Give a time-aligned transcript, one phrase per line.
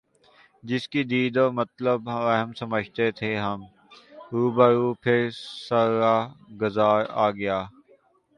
[0.63, 3.59] جس کی دید و طلب وہم سمجھے تھے ہم
[4.31, 5.19] رو بہ رو پھر
[5.65, 6.17] سر رہ
[6.61, 7.57] گزار آ گیا